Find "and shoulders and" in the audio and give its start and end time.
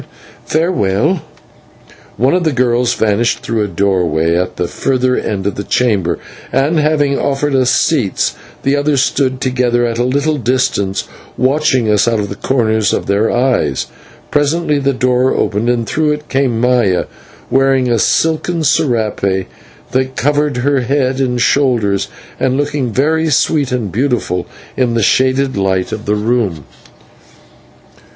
21.21-22.57